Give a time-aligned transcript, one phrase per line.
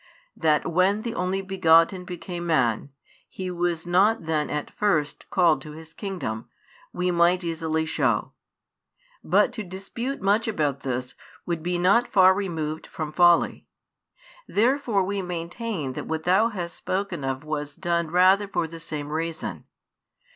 [0.35, 2.89] That when the Only Begotten became Man,
[3.29, 6.49] He was not then at first called to His kingdom,
[6.91, 8.31] we might |129 easily show.
[9.23, 11.13] But to dispute much about this
[11.45, 13.67] would be not far removed from folly.
[14.47, 19.09] Therefore we maintain that what thou hast spoken of was done rather for the same
[19.09, 19.65] reason.